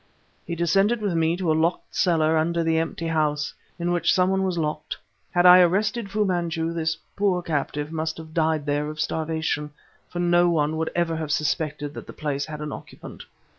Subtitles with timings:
[0.47, 4.41] He descended with me to a cellar under the empty house, in which some one
[4.41, 4.97] was locked.
[5.29, 9.69] Had I arrested Fu Manchu this poor captive must have died there of starvation;
[10.09, 13.25] for no one would ever have suspected that the place had an occupant...."